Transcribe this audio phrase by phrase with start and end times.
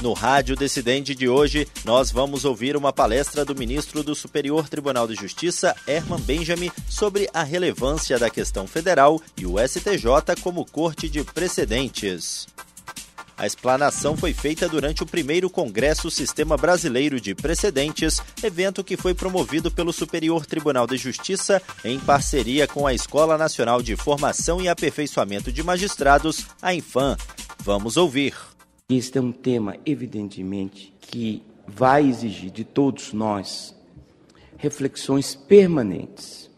[0.00, 5.08] No Rádio Decidente de hoje, nós vamos ouvir uma palestra do ministro do Superior Tribunal
[5.08, 11.08] de Justiça, Herman Benjamin, sobre a relevância da questão federal e o STJ como corte
[11.08, 12.46] de precedentes.
[13.36, 19.14] A explanação foi feita durante o primeiro Congresso Sistema Brasileiro de Precedentes, evento que foi
[19.14, 24.68] promovido pelo Superior Tribunal de Justiça em parceria com a Escola Nacional de Formação e
[24.68, 27.16] Aperfeiçoamento de Magistrados, a Infam.
[27.64, 28.34] Vamos ouvir.
[28.90, 33.76] Este é um tema, evidentemente, que vai exigir de todos nós
[34.56, 36.50] reflexões permanentes.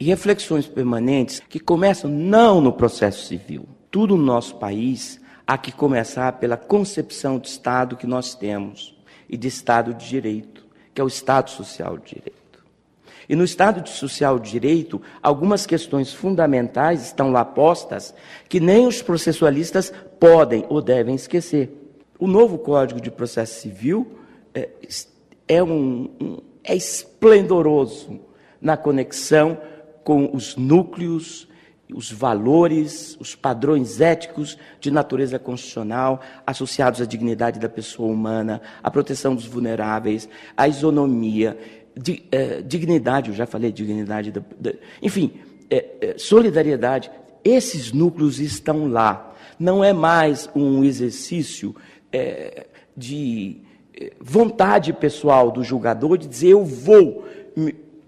[0.00, 3.64] E reflexões permanentes que começam não no processo civil.
[3.92, 9.36] Tudo no nosso país há que começar pela concepção de Estado que nós temos e
[9.36, 12.45] de Estado de Direito, que é o Estado Social de Direito.
[13.28, 18.14] E no Estado de Social de Direito, algumas questões fundamentais estão lá postas
[18.48, 21.70] que nem os processualistas podem ou devem esquecer.
[22.18, 24.06] O novo Código de Processo Civil
[24.54, 24.68] é,
[25.48, 28.20] é, um, um, é esplendoroso
[28.60, 29.58] na conexão
[30.02, 31.48] com os núcleos,
[31.92, 38.90] os valores, os padrões éticos de natureza constitucional associados à dignidade da pessoa humana, à
[38.90, 41.56] proteção dos vulneráveis, à isonomia
[41.96, 45.32] di, é, dignidade, eu já falei dignidade, da, da, enfim,
[45.70, 47.10] é, é, solidariedade,
[47.42, 49.34] esses núcleos estão lá.
[49.58, 51.74] Não é mais um exercício
[52.12, 52.66] é,
[52.96, 53.58] de
[53.98, 57.24] é, vontade pessoal do julgador de dizer eu vou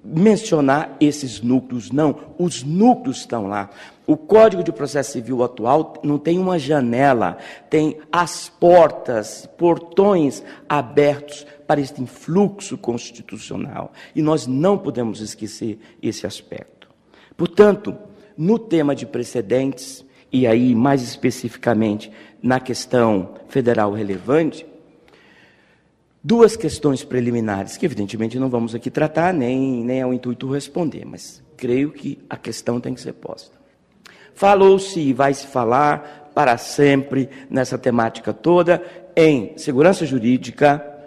[0.05, 1.91] mencionar esses núcleos.
[1.91, 3.70] Não, os núcleos estão lá.
[4.06, 7.36] O Código de Processo Civil atual não tem uma janela,
[7.69, 13.92] tem as portas, portões abertos para este influxo constitucional.
[14.17, 16.89] E nós não podemos esquecer esse aspecto.
[17.36, 17.95] Portanto,
[18.36, 20.02] no tema de precedentes,
[20.33, 22.11] e aí mais especificamente
[22.42, 24.64] na questão federal relevante,
[26.24, 31.05] duas questões preliminares, que evidentemente não vamos aqui tratar, nem, nem é o intuito responder,
[31.05, 33.58] mas creio que a questão tem que ser posta.
[34.33, 38.83] Falou-se e vai se falar para sempre nessa temática toda
[39.14, 40.98] em segurança jurídica,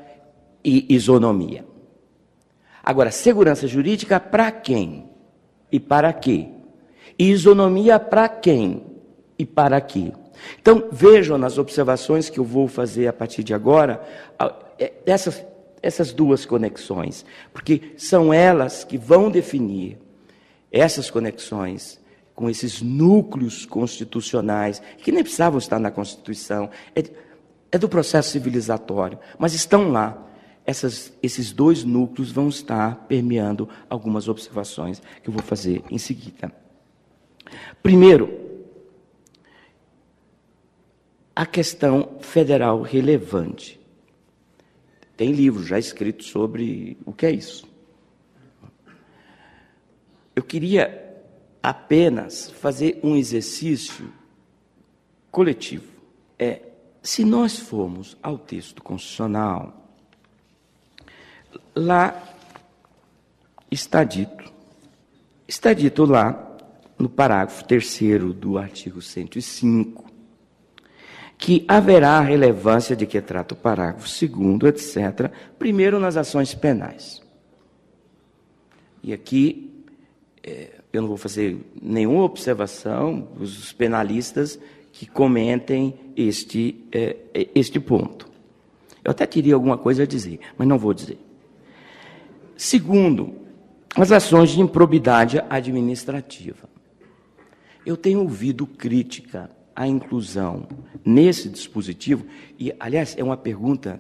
[0.63, 1.65] e isonomia.
[2.83, 5.09] Agora, segurança jurídica para quem
[5.71, 6.47] e para quê?
[7.17, 8.83] E isonomia para quem
[9.37, 10.11] e para quê?
[10.59, 14.01] Então, vejam nas observações que eu vou fazer a partir de agora,
[14.79, 15.45] é, essas,
[15.81, 19.97] essas duas conexões, porque são elas que vão definir
[20.71, 21.99] essas conexões
[22.33, 27.03] com esses núcleos constitucionais, que nem precisavam estar na Constituição, é,
[27.71, 30.27] é do processo civilizatório, mas estão lá
[30.71, 36.51] essas, esses dois núcleos vão estar permeando algumas observações que eu vou fazer em seguida.
[37.83, 38.39] Primeiro,
[41.35, 43.79] a questão federal relevante.
[45.17, 47.67] Tem livro já escrito sobre o que é isso.
[50.33, 51.13] Eu queria
[51.61, 54.11] apenas fazer um exercício
[55.29, 55.91] coletivo.
[56.39, 56.61] É,
[57.03, 59.80] se nós formos ao texto constitucional,
[61.75, 62.21] lá
[63.69, 64.51] está dito,
[65.47, 66.57] está dito lá
[66.97, 70.05] no parágrafo 3 do artigo 105,
[71.37, 77.21] que haverá relevância de que trata o parágrafo 2, etc., primeiro nas ações penais.
[79.03, 79.83] E aqui
[80.43, 84.59] é, eu não vou fazer nenhuma observação, os penalistas
[84.91, 87.17] que comentem este, é,
[87.55, 88.29] este ponto.
[89.03, 91.17] Eu até teria alguma coisa a dizer, mas não vou dizer.
[92.63, 93.33] Segundo,
[93.95, 96.69] as ações de improbidade administrativa.
[97.83, 100.67] Eu tenho ouvido crítica à inclusão
[101.03, 102.23] nesse dispositivo,
[102.59, 103.99] e, aliás, é uma pergunta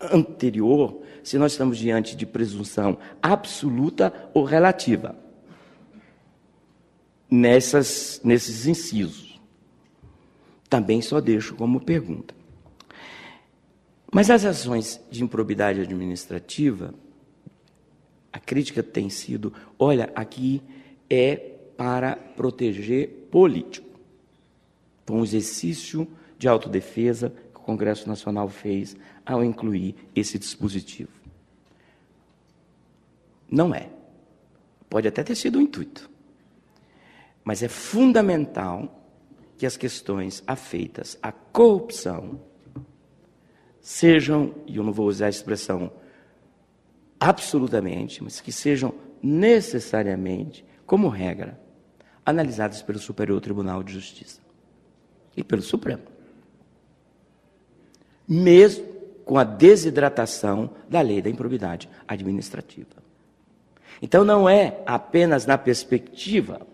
[0.00, 5.14] anterior, se nós estamos diante de presunção absoluta ou relativa.
[7.30, 9.40] Nessas, nesses incisos.
[10.68, 12.34] Também só deixo como pergunta.
[14.12, 16.92] Mas as ações de improbidade administrativa
[18.32, 20.62] a crítica tem sido: olha, aqui
[21.08, 21.36] é
[21.76, 23.88] para proteger político.
[25.06, 26.06] Foi um exercício
[26.38, 31.10] de autodefesa que o Congresso Nacional fez ao incluir esse dispositivo.
[33.50, 33.90] Não é.
[34.88, 36.08] Pode até ter sido o um intuito.
[37.42, 39.04] Mas é fundamental
[39.58, 42.40] que as questões afeitas à corrupção
[43.80, 45.90] sejam, e eu não vou usar a expressão
[47.20, 51.60] absolutamente, mas que sejam necessariamente, como regra,
[52.24, 54.40] analisadas pelo Superior Tribunal de Justiça
[55.36, 56.02] e pelo Supremo.
[58.26, 58.86] Mesmo
[59.24, 63.00] com a desidratação da lei da improbidade administrativa.
[64.02, 66.66] Então não é apenas na perspectiva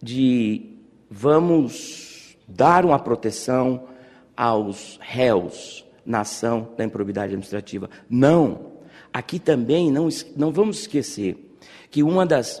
[0.00, 0.76] de
[1.10, 3.88] vamos dar uma proteção
[4.36, 7.88] aos réus na ação da improbidade administrativa.
[8.08, 8.73] Não.
[9.14, 11.56] Aqui também não, não vamos esquecer
[11.88, 12.60] que uma das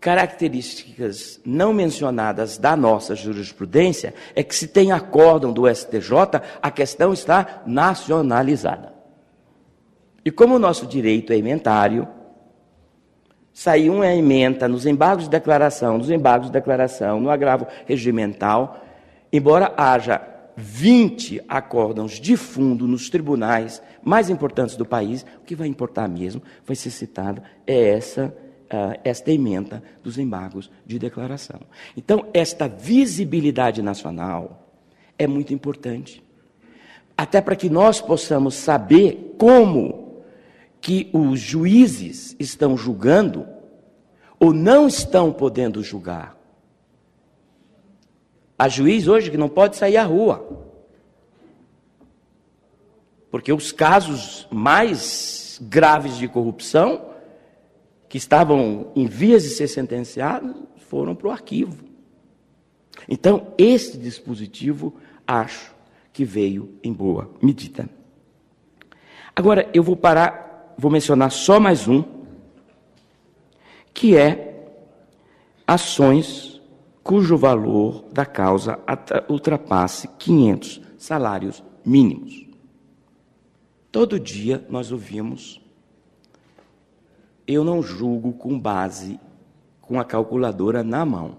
[0.00, 7.12] características não mencionadas da nossa jurisprudência é que se tem acórdão do STJ, a questão
[7.12, 8.94] está nacionalizada.
[10.24, 12.08] E como o nosso direito é ementário,
[13.52, 18.82] saiu uma emenda nos embargos de declaração, nos embargos de declaração, no agravo regimental,
[19.30, 25.68] embora haja 20 acórdãos de fundo nos tribunais mais importantes do país, o que vai
[25.68, 28.34] importar mesmo, vai ser citado, é essa
[28.72, 31.60] uh, esta emenda dos embargos de declaração.
[31.96, 34.66] Então, esta visibilidade nacional
[35.18, 36.22] é muito importante.
[37.16, 40.22] Até para que nós possamos saber como
[40.80, 43.46] que os juízes estão julgando
[44.40, 46.36] ou não estão podendo julgar.
[48.62, 50.48] Há juiz hoje que não pode sair à rua.
[53.28, 57.10] Porque os casos mais graves de corrupção
[58.08, 61.76] que estavam em vias de ser sentenciados foram para o arquivo.
[63.08, 64.94] Então, esse dispositivo,
[65.26, 65.74] acho
[66.12, 67.88] que veio em boa medida.
[69.34, 72.04] Agora, eu vou parar, vou mencionar só mais um,
[73.92, 74.68] que é
[75.66, 76.51] ações
[77.02, 78.78] cujo valor da causa
[79.28, 82.46] ultrapasse 500 salários mínimos.
[83.90, 85.62] Todo dia nós ouvimos
[87.46, 89.18] eu não julgo com base
[89.80, 91.36] com a calculadora na mão.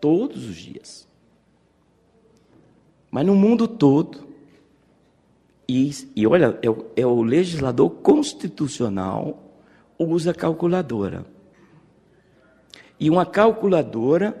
[0.00, 1.06] Todos os dias.
[3.10, 4.26] Mas no mundo todo,
[5.68, 9.38] e, e olha, é, é o legislador constitucional
[9.98, 11.24] usa calculadora.
[13.02, 14.40] E uma calculadora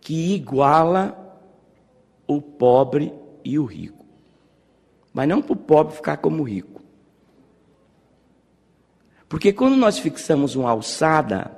[0.00, 1.40] que iguala
[2.26, 3.14] o pobre
[3.44, 4.04] e o rico.
[5.14, 6.82] Mas não para o pobre ficar como rico.
[9.28, 11.56] Porque quando nós fixamos uma alçada,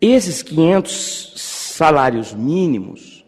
[0.00, 3.24] esses 500 salários mínimos,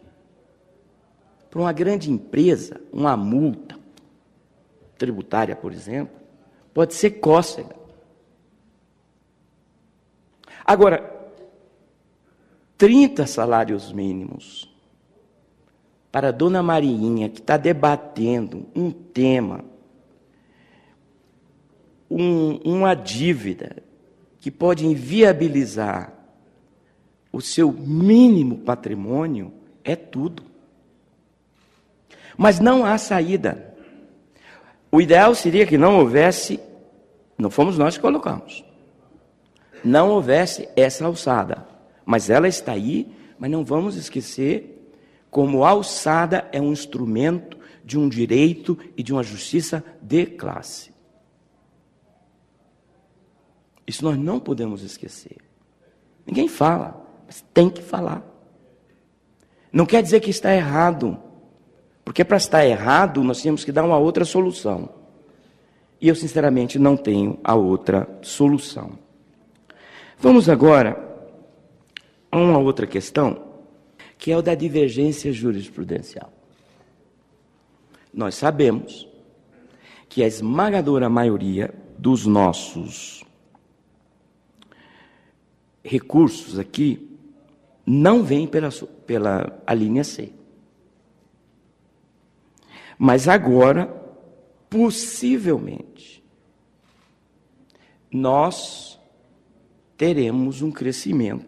[1.48, 3.78] para uma grande empresa, uma multa
[4.98, 6.16] tributária, por exemplo,
[6.74, 7.80] pode ser cócega.
[10.64, 11.10] Agora,
[12.78, 14.68] 30 salários mínimos
[16.10, 19.64] para a dona Mariinha, que está debatendo um tema
[22.12, 23.76] um, uma dívida
[24.38, 26.12] que pode inviabilizar
[27.32, 30.42] o seu mínimo patrimônio, é tudo.
[32.36, 33.74] Mas não há saída.
[34.90, 36.60] O ideal seria que não houvesse,
[37.38, 38.62] não fomos nós que colocamos,
[39.84, 41.66] não houvesse essa alçada.
[42.04, 44.72] Mas ela está aí, mas não vamos esquecer
[45.30, 50.92] como a alçada é um instrumento de um direito e de uma justiça de classe.
[53.86, 55.38] Isso nós não podemos esquecer.
[56.26, 58.22] Ninguém fala, mas tem que falar.
[59.72, 61.18] Não quer dizer que está errado,
[62.04, 64.90] porque para estar errado nós temos que dar uma outra solução.
[66.00, 68.98] E eu, sinceramente, não tenho a outra solução.
[70.22, 70.96] Vamos agora
[72.30, 73.44] a uma outra questão,
[74.16, 76.32] que é o da divergência jurisprudencial.
[78.14, 79.08] Nós sabemos
[80.08, 83.24] que a esmagadora maioria dos nossos
[85.82, 87.18] recursos aqui
[87.84, 88.70] não vêm pela,
[89.04, 90.32] pela a linha C.
[92.96, 93.88] Mas agora,
[94.70, 96.22] possivelmente,
[98.08, 99.01] nós
[100.02, 101.46] teremos um crescimento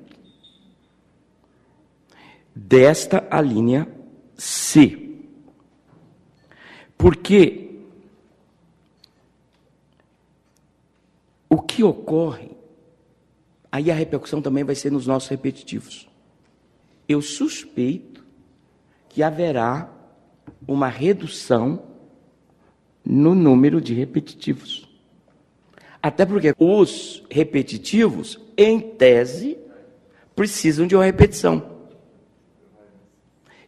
[2.54, 3.88] desta a linha
[4.36, 5.10] C.
[6.96, 7.80] Porque
[11.50, 12.52] o que ocorre
[13.72, 16.08] aí a repercussão também vai ser nos nossos repetitivos.
[17.08, 18.24] Eu suspeito
[19.08, 19.92] que haverá
[20.64, 21.82] uma redução
[23.04, 24.83] no número de repetitivos.
[26.04, 29.56] Até porque os repetitivos, em tese,
[30.36, 31.62] precisam de uma repetição.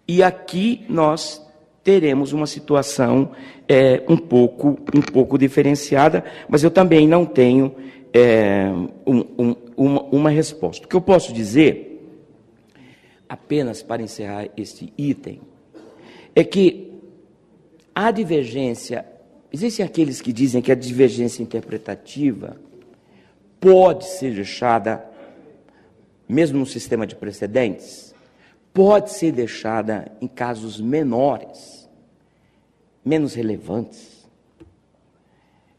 [0.07, 1.43] E aqui nós
[1.83, 3.33] teremos uma situação
[3.67, 7.75] é, um, pouco, um pouco diferenciada, mas eu também não tenho
[8.13, 8.67] é,
[9.07, 10.85] um, um, uma, uma resposta.
[10.85, 12.07] O que eu posso dizer,
[13.27, 15.41] apenas para encerrar este item,
[16.35, 16.93] é que
[17.95, 19.07] a divergência,
[19.53, 22.57] existem aqueles que dizem que a divergência interpretativa
[23.61, 25.05] pode ser deixada,
[26.29, 28.15] mesmo no sistema de precedentes,
[28.73, 31.89] pode ser deixada em casos menores
[33.05, 34.29] menos relevantes.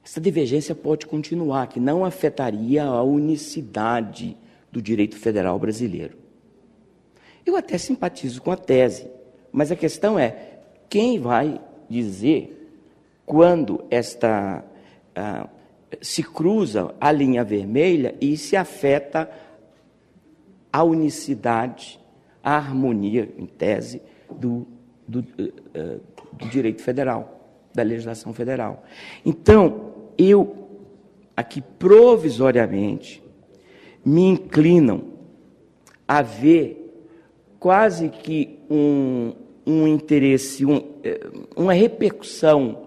[0.04, 4.38] Essa divergência pode continuar, que não afetaria a unicidade
[4.72, 6.18] do direito federal brasileiro.
[7.46, 9.08] Eu até simpatizo com a tese,
[9.52, 10.60] mas a questão é
[10.90, 12.57] quem vai dizer
[13.28, 14.64] quando esta
[15.14, 15.50] ah,
[16.02, 19.30] se cruza a linha vermelha e se afeta
[20.72, 22.00] a unicidade,
[22.42, 24.66] a harmonia, em tese, do,
[25.06, 26.02] do, uh,
[26.34, 28.86] do direito federal, da legislação federal.
[29.26, 30.70] Então, eu,
[31.36, 33.22] aqui provisoriamente,
[34.06, 35.04] me inclinam
[36.08, 37.06] a ver
[37.60, 39.34] quase que um,
[39.66, 42.87] um interesse, um, eh, uma repercussão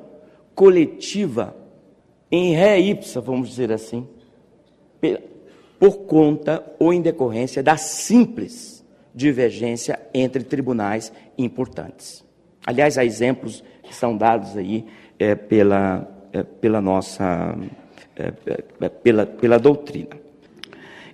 [0.61, 1.57] coletiva
[2.31, 4.07] em ré ipsa, vamos dizer assim,
[5.79, 12.23] por conta ou em decorrência da simples divergência entre tribunais importantes.
[12.67, 14.85] Aliás, há exemplos que são dados aí
[15.19, 17.57] é, pela, é, pela nossa
[18.15, 18.31] é,
[18.83, 20.11] é pela, pela doutrina.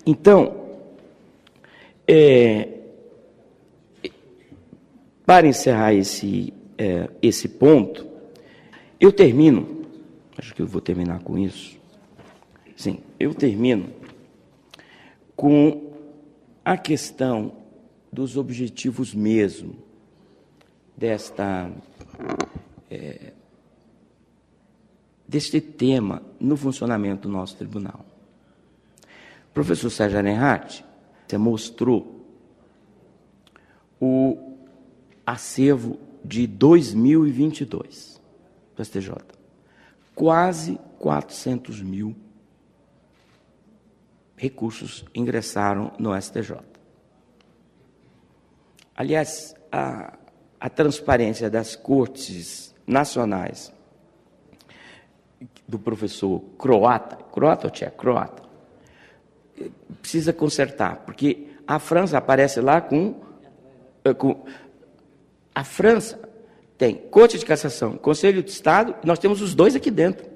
[0.05, 0.57] Então,
[2.05, 2.69] é,
[5.25, 8.16] para encerrar esse, é, esse ponto,
[8.99, 9.85] eu termino,
[10.39, 11.79] acho que eu vou terminar com isso.
[12.77, 13.91] Sim, eu termino
[15.35, 15.93] com
[16.65, 17.53] a questão
[18.13, 19.77] dos objetivos mesmo
[20.97, 21.71] desta
[22.91, 23.33] é,
[25.29, 28.05] deste tema no funcionamento do nosso tribunal.
[29.51, 30.85] O professor Sérgio Arenhardt
[31.39, 32.25] mostrou
[34.01, 34.57] o
[35.27, 38.16] acervo de 2022
[38.77, 39.13] do STJ.
[40.15, 42.15] Quase 400 mil
[44.37, 46.59] recursos ingressaram no STJ.
[48.95, 50.17] Aliás, a,
[50.61, 53.73] a transparência das cortes nacionais
[55.67, 57.97] do professor croata, croata ou tcheco?
[57.97, 58.43] Croata,
[60.01, 63.21] precisa consertar, porque a França aparece lá com,
[64.05, 64.45] eh, com
[65.55, 66.26] a França
[66.79, 70.29] tem Corte de Cassação, Conselho de Estado, nós temos os dois aqui dentro.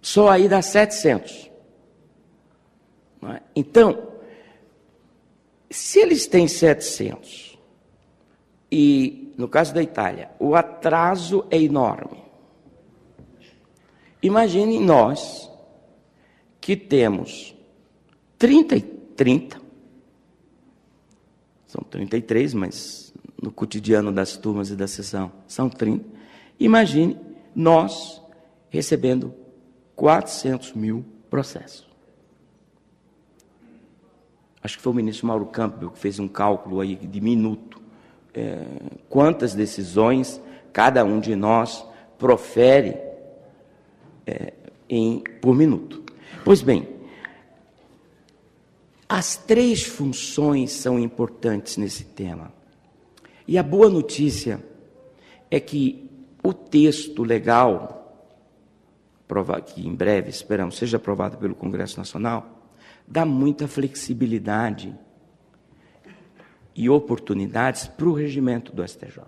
[0.00, 1.50] Só aí dá 700.
[3.24, 3.40] É?
[3.54, 4.08] Então,
[5.70, 7.58] se eles têm 700
[8.70, 12.22] e, no caso da Itália, o atraso é enorme.
[14.22, 15.50] Imagine nós
[16.60, 17.54] que temos
[18.38, 19.60] 30 e 30,
[21.66, 23.11] são 33, mas
[23.42, 26.04] no cotidiano das turmas e da sessão são 30.
[26.60, 27.18] Imagine
[27.54, 28.22] nós
[28.70, 29.34] recebendo
[29.96, 31.90] 400 mil processos.
[34.62, 37.82] Acho que foi o ministro Mauro Campbell que fez um cálculo aí de minuto
[38.32, 38.64] é,
[39.08, 40.40] quantas decisões
[40.72, 41.84] cada um de nós
[42.16, 42.96] profere
[44.24, 44.52] é,
[44.88, 46.02] em, por minuto.
[46.44, 46.88] Pois bem,
[49.08, 52.52] as três funções são importantes nesse tema.
[53.46, 54.62] E a boa notícia
[55.50, 56.10] é que
[56.42, 57.98] o texto legal,
[59.66, 62.68] que em breve esperamos seja aprovado pelo Congresso Nacional,
[63.06, 64.94] dá muita flexibilidade
[66.74, 69.22] e oportunidades para o regimento do STJ.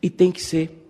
[0.00, 0.82] E tem que ser.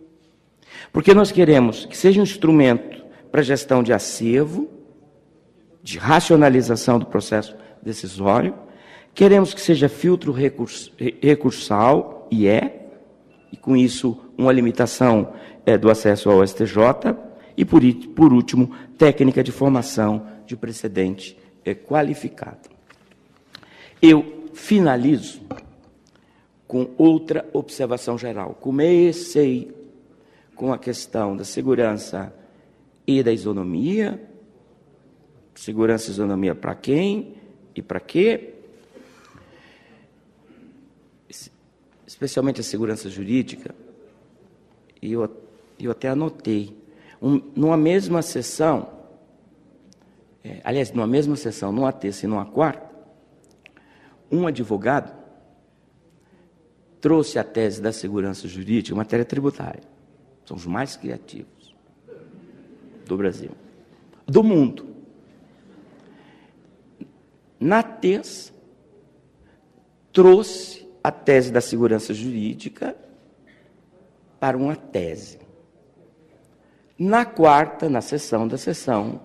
[0.92, 4.68] Porque nós queremos que seja um instrumento para gestão de acervo,
[5.82, 8.54] de racionalização do processo decisório,
[9.16, 12.86] queremos que seja filtro recursal, e é,
[13.50, 15.32] e com isso uma limitação
[15.64, 16.76] é, do acesso ao STJ,
[17.56, 17.80] e por,
[18.14, 22.68] por último, técnica de formação de precedente é, qualificado.
[24.02, 25.40] Eu finalizo
[26.68, 28.54] com outra observação geral.
[28.60, 29.74] Comecei
[30.54, 32.34] com a questão da segurança
[33.06, 34.20] e da isonomia.
[35.54, 37.34] Segurança e isonomia para quem
[37.74, 38.55] e para quê?
[42.16, 43.74] Especialmente a segurança jurídica.
[45.02, 45.30] E eu,
[45.78, 46.74] eu até anotei.
[47.20, 48.88] Um, numa mesma sessão,
[50.42, 52.90] é, aliás, numa mesma sessão, numa terça e numa quarta,
[54.32, 55.14] um advogado
[57.02, 59.82] trouxe a tese da segurança jurídica em matéria tributária.
[60.46, 61.74] São os mais criativos
[63.04, 63.50] do Brasil,
[64.24, 64.86] do mundo.
[67.60, 68.54] Na terça,
[70.14, 72.96] trouxe a tese da segurança jurídica
[74.40, 75.38] para uma tese.
[76.98, 79.20] Na quarta, na sessão da sessão,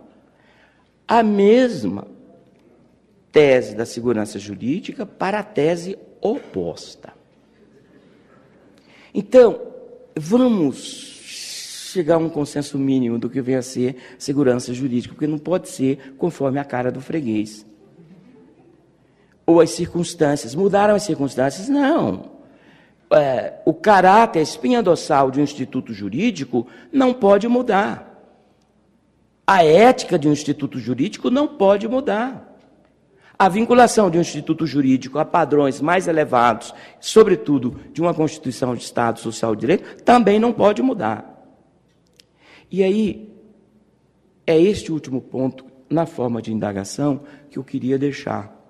[1.08, 2.08] a mesma
[3.32, 7.16] tese da segurança jurídica para a tese oposta.
[9.12, 9.60] Então,
[10.16, 15.40] vamos chegar a um consenso mínimo do que vem a ser segurança jurídica, porque não
[15.40, 17.66] pode ser conforme a cara do freguês.
[19.52, 20.56] Ou as circunstâncias.
[20.56, 21.68] Mudaram as circunstâncias?
[21.68, 22.32] Não.
[23.12, 28.08] É, o caráter, a espinha dorsal de um instituto jurídico não pode mudar.
[29.46, 32.56] A ética de um instituto jurídico não pode mudar.
[33.38, 38.84] A vinculação de um instituto jurídico a padrões mais elevados, sobretudo de uma Constituição de
[38.84, 41.44] Estado Social de Direito, também não pode mudar.
[42.72, 43.30] E aí,
[44.48, 48.61] é este último ponto, na forma de indagação, que eu queria deixar.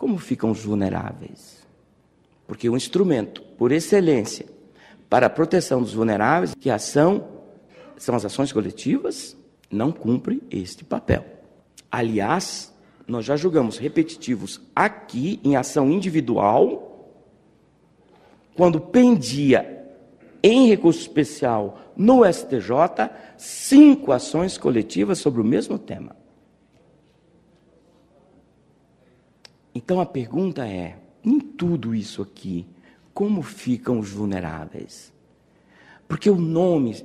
[0.00, 1.58] Como ficam os vulneráveis?
[2.46, 4.46] Porque o instrumento, por excelência,
[5.10, 7.28] para a proteção dos vulneráveis, que ação
[7.98, 9.36] são as ações coletivas,
[9.70, 11.22] não cumpre este papel.
[11.92, 12.74] Aliás,
[13.06, 17.12] nós já julgamos repetitivos aqui em ação individual,
[18.56, 19.86] quando pendia
[20.42, 26.16] em recurso especial no STJ cinco ações coletivas sobre o mesmo tema.
[29.74, 32.66] Então a pergunta é: em tudo isso aqui,
[33.14, 35.12] como ficam os vulneráveis?
[36.08, 37.04] Porque o nome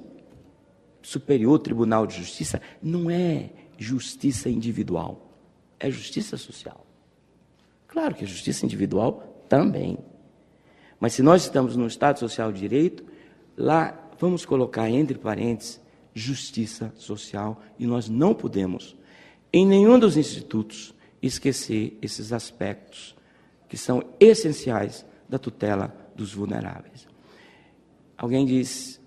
[1.02, 5.26] Superior Tribunal de Justiça não é justiça individual
[5.80, 6.86] é justiça social.
[7.88, 9.98] Claro que a justiça individual também.
[11.00, 13.04] Mas se nós estamos no Estado Social de Direito,
[13.56, 15.82] lá vamos colocar entre parênteses
[16.14, 18.96] justiça social e nós não podemos,
[19.52, 20.94] em nenhum dos institutos,
[21.28, 23.16] esquecer esses aspectos
[23.68, 27.08] que são essenciais da tutela dos vulneráveis.
[28.18, 29.02] Alguém diz,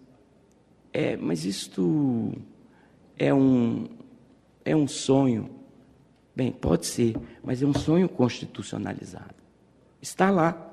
[0.93, 2.33] é, mas isto
[3.17, 3.89] é um,
[4.65, 5.51] é um sonho.
[6.35, 9.35] Bem, pode ser, mas é um sonho constitucionalizado.
[10.01, 10.65] Está lá.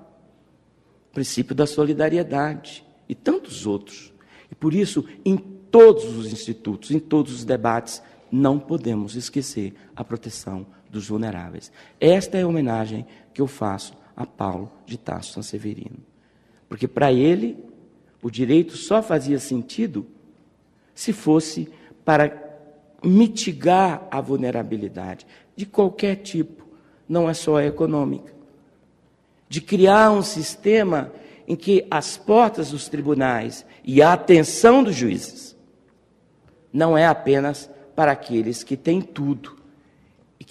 [1.09, 4.13] O princípio da solidariedade e tantos outros.
[4.51, 10.03] E por isso, em todos os institutos, em todos os debates, não podemos esquecer a
[10.03, 11.71] proteção dos vulneráveis.
[11.99, 15.97] Esta é a homenagem que eu faço a Paulo de Tasso Sanseverino.
[16.69, 17.57] Porque para ele,
[18.21, 20.07] o direito só fazia sentido
[20.93, 21.69] se fosse
[22.03, 22.43] para
[23.03, 26.65] mitigar a vulnerabilidade de qualquer tipo,
[27.07, 28.33] não é só a econômica.
[29.47, 31.11] De criar um sistema
[31.47, 35.55] em que as portas dos tribunais e a atenção dos juízes
[36.73, 39.54] não é apenas para aqueles que têm tudo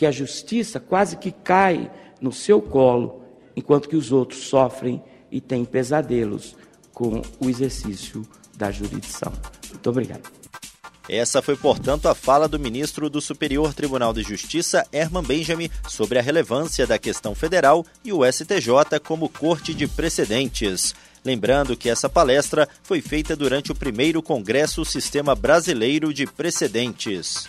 [0.04, 1.90] que a justiça quase que cai
[2.20, 3.22] no seu colo,
[3.56, 6.54] enquanto que os outros sofrem e têm pesadelos
[6.92, 8.22] com o exercício
[8.54, 9.32] da jurisdição.
[9.70, 10.30] Muito obrigado.
[11.08, 16.18] Essa foi, portanto, a fala do ministro do Superior Tribunal de Justiça, Herman Benjamin, sobre
[16.18, 20.94] a relevância da questão federal e o STJ como corte de precedentes.
[21.24, 27.48] Lembrando que essa palestra foi feita durante o primeiro Congresso Sistema Brasileiro de Precedentes.